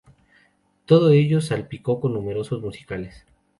Todo 0.87 1.11
ello 1.11 1.41
salpicado 1.41 1.99
con 1.99 2.13
números 2.13 2.51
musicales. 2.53 3.27